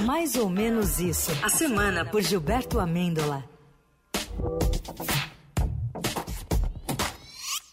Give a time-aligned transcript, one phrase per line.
[0.00, 1.32] Mais ou menos isso.
[1.42, 3.44] A semana por Gilberto Amêndola.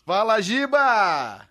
[0.06, 1.48] Fala, Giba!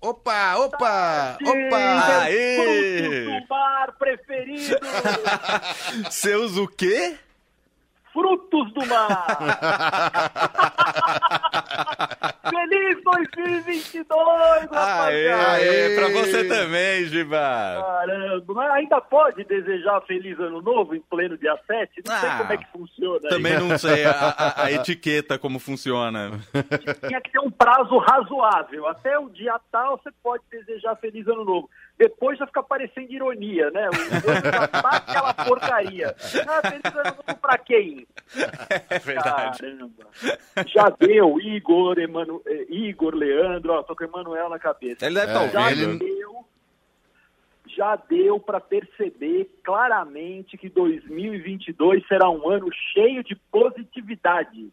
[0.00, 2.22] Opa, opa, opa!
[2.22, 3.24] Aê!
[3.24, 4.78] do mar preferido!
[6.10, 7.18] Seus o quê?
[8.12, 9.26] Frutos do mar!
[12.88, 14.08] Feliz 2022,
[14.72, 17.36] Aê, aê, pra você também, Giba!
[17.36, 22.02] Caramba, mas ainda pode desejar feliz ano novo em pleno dia 7?
[22.06, 23.28] Não sei Ah, como é que funciona.
[23.28, 23.62] Também aí.
[23.62, 26.30] não sei a, a- a etiqueta como funciona.
[27.06, 28.86] Tinha que ter um prazo razoável.
[28.88, 31.68] Até o dia tal você pode desejar feliz ano novo.
[31.98, 33.88] Depois já fica parecendo ironia, né?
[33.90, 36.14] O ano já tá aquela porcaria.
[36.46, 38.06] Ah, feliz ano novo pra quem?
[38.90, 39.58] É verdade.
[39.60, 40.06] Caramba.
[40.66, 42.42] Já deu, Igor, Emanu...
[42.46, 45.04] eh, Igor, Leandro, ó, tô com o Emanuel na cabeça.
[45.06, 45.98] Ele deve É, estar Já ouvindo.
[45.98, 46.44] deu,
[47.68, 54.68] já deu para perceber claramente que 2022 será um ano cheio de positividade.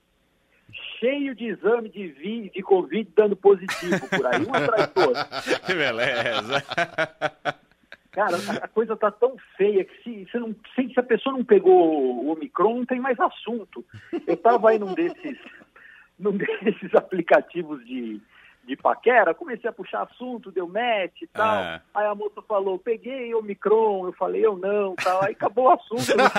[0.99, 5.23] Cheio de exame de, vi, de Covid dando positivo por aí, um atrás do outro.
[5.67, 6.63] Beleza.
[8.15, 11.43] Cara, a- coisa tá tão feia que se, se, não, se se a pessoa não
[11.43, 13.83] pegou o Omicron, não tem mais assunto.
[14.25, 15.37] Eu tava aí num desses,
[16.17, 18.21] num desses aplicativos de,
[18.63, 21.45] de paquera, comecei a puxar assunto, deu match e tal.
[21.57, 21.81] Ah.
[21.93, 25.21] Aí a moça falou, peguei Omicron, eu falei, eu não, tal.
[25.23, 26.09] Aí acabou o assunto.
[26.11, 26.25] eu não.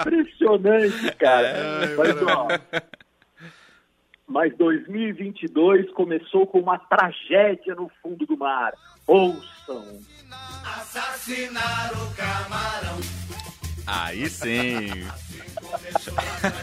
[0.00, 1.46] Impressionante, cara.
[1.48, 2.48] É, Mas, ó,
[4.26, 8.72] mas 2022 começou com uma tragédia no fundo do mar.
[9.06, 10.00] Ouçam.
[13.86, 14.88] Aí sim.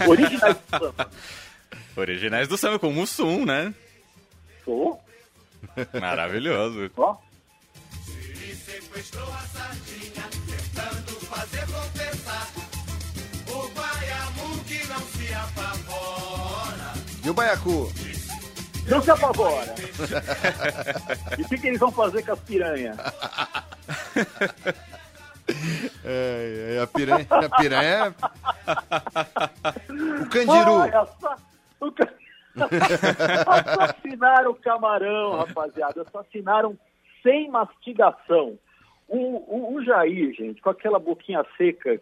[0.08, 1.09] Originais do samba.
[1.95, 3.73] Originais do samba, com Mussum, né?
[4.66, 5.00] Sou,
[6.00, 6.92] Maravilhoso.
[6.98, 7.18] ó.
[15.22, 15.81] E o
[17.34, 17.92] Baiacu?
[18.88, 19.76] Não se apavora.
[21.38, 22.98] e o que, que eles vão fazer com as piranhas?
[26.06, 27.28] É, é, a piranha.
[27.30, 28.16] A piranha.
[30.22, 30.81] O candiru.
[30.98, 31.38] Assa-
[31.81, 32.14] o ca-
[33.48, 36.04] Assassinaram o camarão, rapaziada.
[36.04, 36.78] Assassinaram
[37.22, 38.58] sem mastigação.
[39.14, 42.00] O, o, o Jair, gente, com aquela boquinha seca,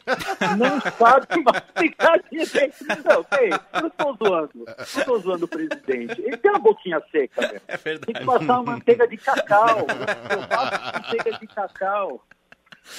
[0.60, 2.86] não sabe mastigar direito.
[3.04, 4.66] Não, ei, eu não tô zoando.
[4.96, 6.22] Não tô zoando o presidente.
[6.22, 7.62] Ele tem uma boquinha seca, velho.
[7.68, 8.26] É Tem que verdade.
[8.28, 9.88] passar uma manteiga de cacau.
[10.30, 12.24] Eu faço manteiga de cacau.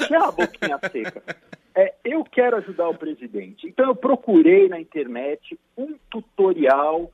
[0.09, 1.23] Que é uma boquinha seca.
[1.77, 3.69] É, eu quero ajudar o presidente.
[3.69, 7.13] Então eu procurei na internet um tutorial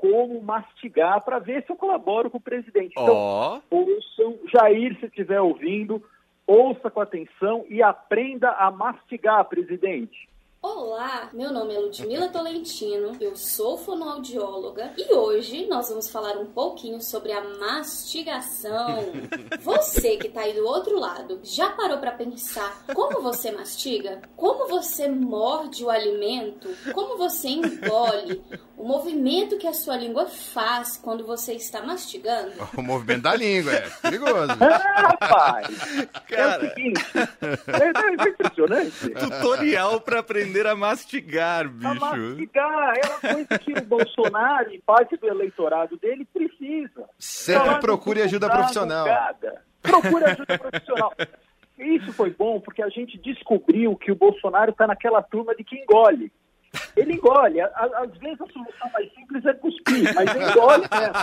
[0.00, 2.92] como mastigar para ver se eu colaboro com o presidente.
[2.92, 6.02] Então, Ó, ouçam, Jair, se estiver ouvindo,
[6.46, 10.30] ouça com atenção e aprenda a mastigar, presidente.
[10.62, 16.44] Olá, meu nome é Ludmila Tolentino, eu sou fonoaudióloga e hoje nós vamos falar um
[16.44, 18.98] pouquinho sobre a mastigação.
[19.62, 24.20] Você que tá aí do outro lado, já parou pra pensar como você mastiga?
[24.36, 26.68] Como você morde o alimento?
[26.92, 28.42] Como você engole?
[28.80, 32.52] O movimento que a sua língua faz quando você está mastigando?
[32.78, 34.52] O movimento da língua, é perigoso.
[34.58, 35.68] Ah, rapaz!
[35.98, 37.04] É o cara, seguinte,
[37.68, 39.10] é, é impressionante.
[39.10, 42.00] tutorial pra aprender a mastigar, A bicho.
[42.00, 47.04] mastigar é uma coisa que o Bolsonaro e parte do eleitorado dele precisa.
[47.18, 49.04] Sempre Falar procure ajuda da profissional.
[49.04, 49.62] bugada.
[49.82, 51.12] Procure ajuda profissional.
[51.78, 55.76] Isso foi bom porque a gente descobriu que o Bolsonaro está naquela turma de que
[55.76, 56.32] engole.
[56.96, 57.60] Ele engole.
[57.60, 61.14] Às vezes a solução mais simples é cuspir, mas ele engole mesmo.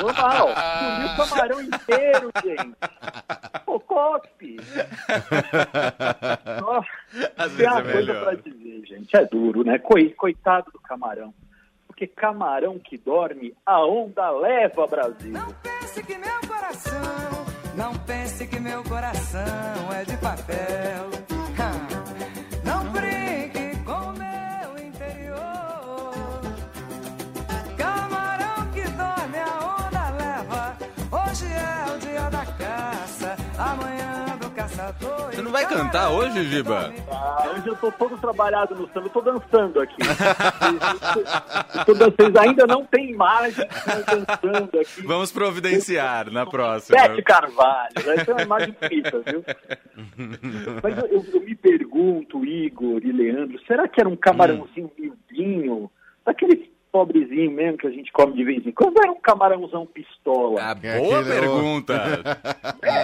[0.00, 0.48] Normal.
[0.50, 2.76] Engoliu o camarão inteiro, gente.
[3.64, 4.56] Pô, cospe.
[6.60, 6.88] Nossa,
[7.36, 8.24] Às tem vezes uma é coisa melhor.
[8.24, 9.16] pra dizer, gente.
[9.16, 9.78] É duro, né?
[9.78, 11.32] Coi- Coitado do camarão.
[11.86, 15.32] Porque camarão que dorme, a onda leva, Brasil.
[15.32, 21.35] Não pense que meu coração, não pense que meu coração é de papel.
[35.30, 36.92] Você não vai cantar hoje, Giba?
[37.10, 39.96] Ah, hoje eu tô todo trabalhado no samba, eu tô dançando aqui.
[41.86, 43.66] Vocês ainda não tem imagem
[44.06, 45.02] dançando aqui.
[45.06, 46.98] Vamos providenciar na próxima.
[46.98, 49.44] Sete Carvalho, vai ser uma imagem bonita, viu?
[50.82, 55.90] Mas eu, eu- eu me pergunto, Igor e Leandro, será que era um camarãozinho miudinho,
[56.24, 60.58] daqueles pobrezinho mesmo que a gente come de vez em quando era um camarãozão pistola.
[60.62, 62.02] Ah, É boa pergunta.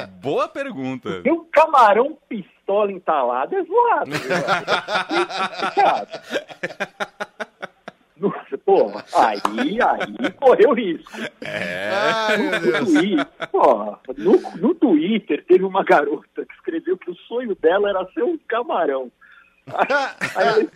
[0.22, 1.20] Boa pergunta.
[1.24, 4.10] E um camarão pistola entalado é zoado.
[8.16, 11.10] Nossa, porra, aí, aí correu risco.
[11.44, 12.86] Ai, meu No.
[12.86, 13.26] Twitter,
[14.16, 18.38] no, no Twitter teve uma garota que escreveu que o sonho dela era ser um
[18.48, 19.10] camarão.
[20.36, 20.68] Aí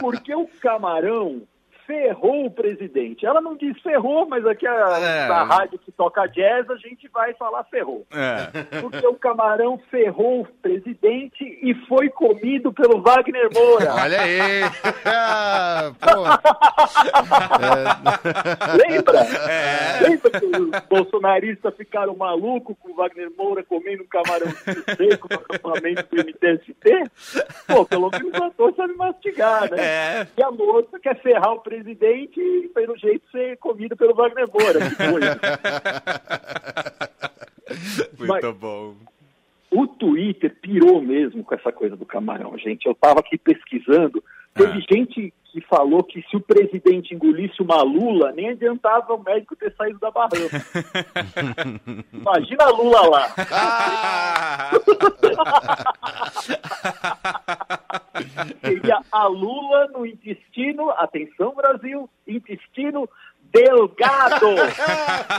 [0.00, 1.42] porque o camarão
[1.86, 3.24] ferrou o presidente.
[3.26, 5.28] Ela não diz ferrou, mas aqui a, É.
[5.28, 8.06] na rádio que toca jazz a gente vai falar ferrou.
[8.12, 8.80] É.
[8.80, 13.94] Porque o camarão ferrou o presidente e foi comido pelo Wagner Moura.
[14.02, 14.62] Olha aí.
[16.00, 16.22] Pô,
[18.88, 19.20] Lembra?
[19.50, 20.00] É.
[20.08, 24.50] Lembra que os bolsonaristas ficaram malucos com o Wagner Moura comendo um camarão
[24.96, 27.10] seco no acampamento do MTST?
[27.66, 29.82] Pô, pelo menos o ator sabe mastigar, né?
[29.82, 30.26] É.
[30.36, 31.71] E a moça quer ferrar o presidente
[32.40, 34.80] e, pelo jeito, ser comida pelo Wagner Moura.
[38.18, 38.94] Muito Mas- bom.
[39.70, 42.84] O Twitter pirou mesmo com essa coisa do camarão, gente.
[42.84, 44.22] Eu estava aqui pesquisando.
[44.54, 44.94] Teve Ah.
[44.94, 49.74] gente que falou que se o presidente engolisse uma lula, nem adiantava o médico ter
[49.76, 50.64] saído da barranca.
[52.12, 53.26] Imagina a lula lá.
[53.52, 54.70] Ah!
[58.64, 63.08] Seria a lula no intestino, atenção Brasil, intestino
[63.52, 64.48] delgado.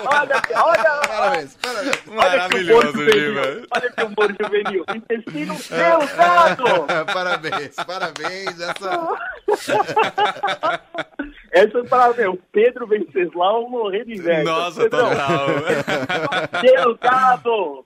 [0.06, 2.04] Olha, olha, parabéns, parabéns.
[2.08, 3.68] olha que humor juvenil.
[3.72, 4.86] Olha que humor juvenil.
[4.96, 6.64] Intestino delgado.
[7.14, 8.60] Parabéns, parabéns.
[8.60, 9.10] Essa...
[11.52, 14.44] Essa é para meu Pedro Venceslau morrer de inveja.
[14.44, 15.48] Nossa, Pedrão, total.
[16.62, 17.86] Delgado.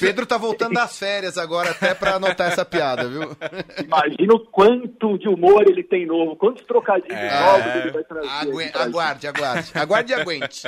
[0.00, 3.36] Pedro tá voltando das férias agora até pra anotar essa piada, viu?
[3.84, 7.40] Imagina o quanto de humor ele tem novo, quantos trocadilhos É.
[7.40, 8.28] novos ele vai trazer.
[8.62, 8.76] Gente.
[8.78, 9.70] Aguarde, aguarde.
[9.74, 10.62] Aguarde e aguente.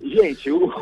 [0.00, 0.72] Gente, o,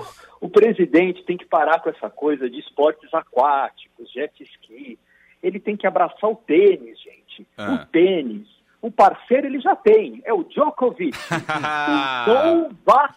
[0.41, 4.99] o presidente tem que parar com essa coisa de esportes aquáticos, jet ski.
[5.43, 7.47] Ele tem que abraçar o tênis, gente.
[7.58, 7.73] Ah.
[7.73, 8.47] O tênis.
[8.82, 11.14] O parceiro ele já tem, é o Djokovic.
[12.26, 13.14] o Novak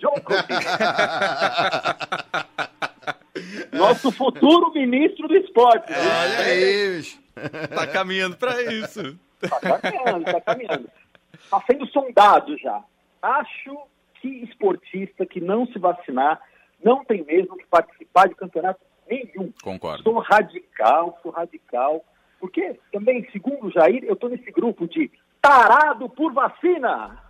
[0.00, 0.44] Djokovic.
[3.88, 5.90] Nosso futuro ministro do esporte.
[5.90, 5.98] né?
[5.98, 7.18] Olha aí, bicho.
[7.74, 9.18] Tá caminhando pra isso.
[9.40, 10.90] Tá caminhando, tá caminhando.
[11.50, 12.82] Tá sendo sondado já.
[13.20, 13.76] Acho
[14.20, 16.40] que esportista que não se vacinar
[16.82, 19.52] não tem mesmo que participar de campeonato nenhum.
[19.62, 20.02] Concordo.
[20.02, 22.04] Sou radical, sou radical.
[22.40, 25.10] Porque também, segundo o Jair, eu tô nesse grupo de
[25.40, 27.23] tarado por vacina.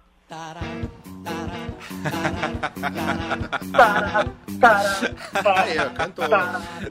[5.44, 6.24] Aí, ó, cantou.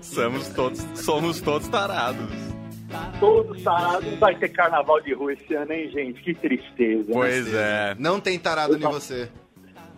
[0.01, 2.29] Somos todos, somos todos tarados.
[3.19, 4.11] Todos tarados.
[4.11, 6.21] Não vai ter carnaval de rua esse ano, hein, gente?
[6.21, 7.07] Que tristeza.
[7.09, 7.13] né?
[7.13, 7.95] Pois é.
[7.99, 9.29] Não tem tarado em você.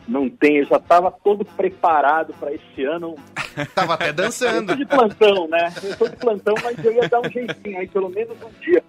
[0.08, 3.16] Não tem, eu já estava todo preparado para esse ano.
[3.74, 4.68] Tava até Eu dançando.
[4.74, 5.74] tô de plantão, né?
[5.84, 8.84] Eu tô de plantão, mas eu ia dar um jeitinho aí, pelo menos um dia.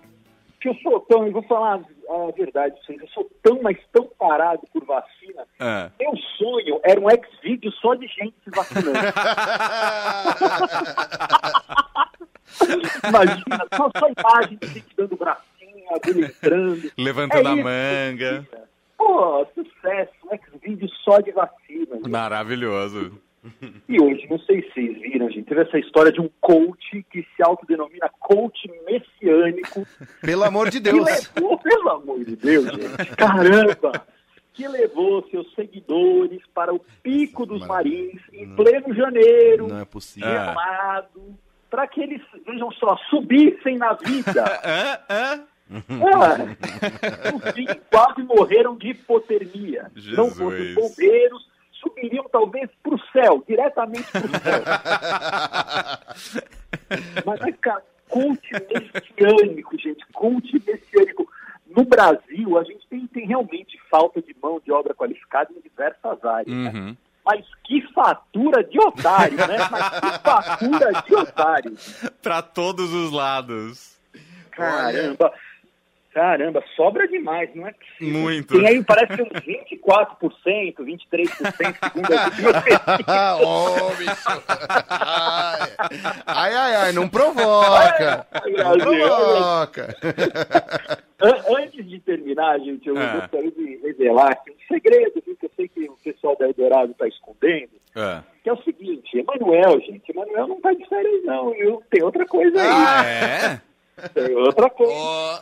[0.61, 3.77] Que eu sou tão, eu vou falar a verdade, pra vocês, eu sou tão, mas
[3.93, 5.45] tão parado por vacina.
[5.59, 5.91] Ah.
[5.99, 8.99] Meu sonho era um ex-vídeo só de gente se vacinando.
[13.09, 16.91] Imagina, só, só imagem de gente dando bracinho, administrando.
[16.97, 18.47] Levantando É a manga.
[18.97, 22.01] Pô, sucesso, um ex-vídeo só de vacina.
[22.09, 23.21] Maravilhoso.
[23.89, 27.23] E hoje, não sei se vocês viram, gente, teve essa história de um coach que
[27.37, 29.87] se autodenomina coach messiânico,
[30.21, 31.05] Pelo amor de que Deus.
[31.05, 34.07] levou, pelo amor de Deus, gente, caramba,
[34.53, 40.31] que levou seus seguidores para o Pico dos Marins em pleno janeiro, Não é possível.
[41.71, 44.45] Para que eles, vejam só, subissem na vida.
[44.65, 44.99] Hã?
[45.09, 45.45] Hã?
[45.69, 49.91] Ah, no fim, quase morreram de hipotermia.
[49.95, 50.39] Não Jesus.
[50.39, 51.49] fossem bombeiros,
[51.81, 54.63] subiriam talvez para o céu, diretamente para o céu.
[57.25, 61.29] Mas é, cara, coach messiânico, gente, coach messiânico.
[61.77, 66.25] No Brasil, a gente tem, tem realmente falta de mão de obra qualificada em diversas
[66.25, 66.57] áreas.
[66.57, 66.71] né?
[66.75, 66.97] Uhum.
[67.25, 69.57] Mas que fatura de otário, né?
[69.71, 71.77] Mas que fatura de otário.
[72.23, 73.99] Pra todos os lados.
[74.53, 75.33] Caramba.
[76.17, 78.21] Caramba, sobra demais, não é possível.
[78.21, 78.57] Muito.
[78.57, 83.37] Tem aí, parece uns 24%, 23%, segundo a última pesquisa.
[83.45, 84.43] Ô, bicho.
[86.27, 88.27] Ai, ai, ai, não provoca.
[88.33, 89.97] Ai, Não provoca.
[91.21, 93.19] An- Antes de terminar, gente, eu Ah.
[93.21, 96.93] gostaria de revelar aqui um segredo, viu, que eu sei que o pessoal da Eldorado
[96.93, 98.23] está escondendo, Ah.
[98.43, 101.83] que é o seguinte, Emanuel, gente, Emanuel não está de férias não, viu?
[101.91, 102.69] Tem outra coisa aí.
[102.69, 103.61] Ah, é?
[104.13, 104.93] Tem outra coisa.
[104.95, 105.39] Ó,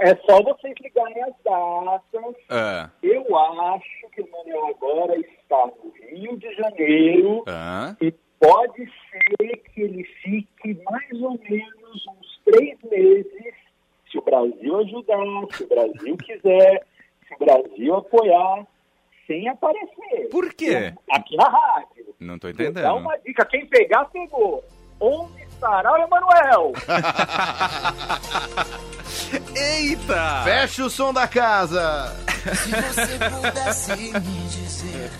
[0.00, 2.34] É só vocês ligarem as datas.
[2.50, 8.84] Ah, Eu acho que o Manuel agora está no Rio de Janeiro ah, e pode
[9.10, 13.54] ser que ele fique mais ou menos uns três meses,
[14.10, 15.16] se o Brasil ajudar,
[15.52, 16.86] se o Brasil quiser,
[17.28, 18.66] se o Brasil apoiar,
[19.26, 20.28] sem aparecer.
[20.30, 20.92] Por quê?
[21.10, 22.14] Aqui na rádio.
[22.20, 22.96] não tô Vou Dá entendendo.
[22.96, 24.62] uma dica, quem pegar, pegou.
[25.00, 26.72] Onde estará o Emanuel?
[29.56, 30.42] Eita!
[30.44, 32.14] fecha o som da casa.
[32.28, 35.10] Se você pudesse me dizer.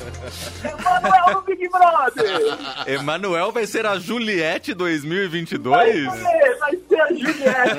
[0.62, 2.58] Emanuel no Big Brother!
[2.86, 6.12] Emanuel vai ser a Juliette Vai 2022?
[6.12, 7.70] ser, vai ser a Juliette,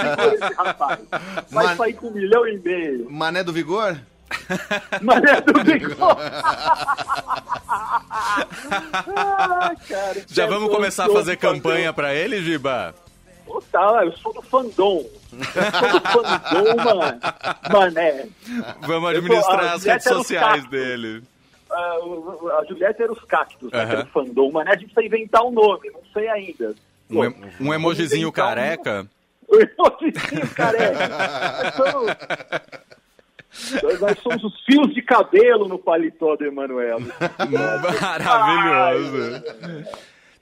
[0.00, 0.98] segura esse rapaz.
[1.50, 3.10] Vai Mas- sair com um milhão e meio.
[3.10, 3.96] Mané do Vigor?
[5.02, 6.20] Mas é do Bigode.
[8.16, 12.94] ah, cara, Já vamos começar a fazer campanha pra ele, Giba?
[13.46, 15.04] Ô, Tá, eu sou do fandom.
[15.32, 17.20] Eu sou do fandom, mano.
[17.72, 18.26] Mané.
[18.80, 21.22] Vamos tô- administrar as redes sociais dele.
[21.70, 21.96] Ah,
[22.60, 23.86] a Juliette era os cactos, né, Aham.
[23.88, 24.50] que era o fandom.
[24.52, 26.74] Mané, a gente precisa inventar um nome, não sei ainda.
[27.10, 29.06] Um, Pô, um emojizinho inventar um- careca.
[29.48, 31.72] O emojizinho careca.
[31.76, 32.16] Somos-
[33.82, 36.98] Nós, nós somos os fios de cabelo no paletó do Emanuel.
[38.00, 39.42] Maravilhoso.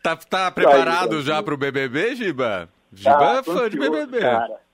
[0.02, 2.68] Tá, tá preparado já pro BBB, Giba?
[2.92, 4.20] Giba Tá, é fã de BBB.
[4.20, 4.64] Cara.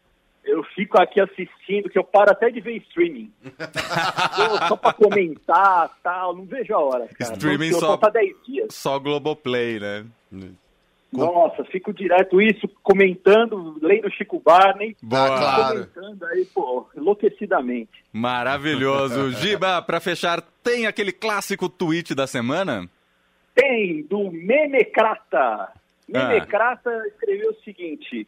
[0.43, 3.31] Eu fico aqui assistindo, que eu paro até de ver streaming.
[4.35, 7.33] Só- só pra comentar tal, não vejo a hora, cara.
[7.35, 8.75] Streaming só- Só pra 10 dias.
[8.75, 10.05] Só Globoplay, né?
[11.13, 14.97] Nossa, fico direto isso, comentando, lendo Chico Barney.
[15.03, 15.25] Boa.
[15.25, 15.89] Ah, claro.
[15.93, 18.05] Comentando aí, pô, enlouquecidamente.
[18.13, 19.33] Maravilhoso.
[19.41, 22.89] Giba, pra fechar, tem aquele clássico tweet da semana?
[23.55, 25.73] Tem, do Memecrata.
[26.09, 28.27] Memecrata escreveu o seguinte: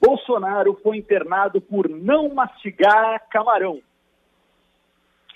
[0.00, 3.80] Bolsonaro foi internado por não mastigar camarão.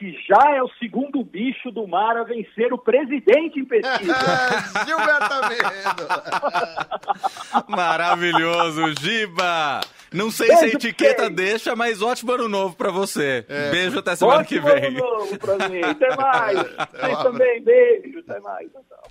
[0.00, 4.14] Que já é o segundo bicho do mar a vencer o presidente em pesquisa.
[4.86, 6.08] Gilberto Medo.
[7.68, 9.82] Maravilhoso, Giba!
[10.10, 11.36] Não sei Beijo se a etiqueta vocês.
[11.36, 13.44] deixa, mas ótimo ano novo pra você.
[13.70, 14.86] Beijo até semana que Ótimo vem.
[14.86, 15.82] ano novo pra mim.
[15.84, 16.58] Até mais.
[16.90, 18.18] Vocês também, beijo.
[18.26, 18.68] Até mais.
[18.72, 19.02] Tchau.